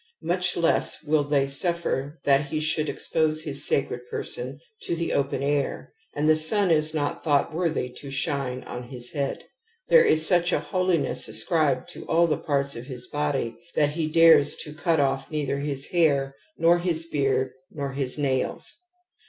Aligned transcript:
Much 0.23 0.57
less 0.57 1.03
will 1.03 1.23
they 1.23 1.47
suffer 1.47 2.19
that 2.25 2.47
he 2.47 2.59
should 2.59 2.89
expose 2.89 3.43
his 3.43 3.67
sacred 3.67 3.99
person 4.09 4.59
to 4.81 4.95
the 4.95 5.13
open 5.13 5.43
air, 5.43 5.93
and 6.15 6.27
the 6.27 6.35
sun 6.35 6.71
is 6.71 6.91
not 6.91 7.23
thought 7.23 7.53
worthy 7.53 7.87
to 7.87 8.09
shine 8.09 8.63
on 8.63 8.89
his 8.89 9.11
head. 9.11 9.43
There 9.89 10.03
is 10.03 10.25
such 10.25 10.51
a 10.51 10.59
holiness 10.59 11.27
ascribed 11.27 11.87
to 11.89 12.03
all 12.07 12.25
the 12.25 12.39
parts 12.39 12.75
of 12.75 12.87
his 12.87 13.05
body 13.05 13.59
that 13.75 13.91
he 13.91 14.07
dares 14.07 14.55
to 14.63 14.73
cut 14.73 14.99
off 14.99 15.29
neither 15.29 15.59
his 15.59 15.85
hair, 15.91 16.33
nor 16.57 16.79
his 16.79 17.05
beard, 17.05 17.51
nor 17.69 17.91
his 17.91 18.17
nails. 18.17 18.73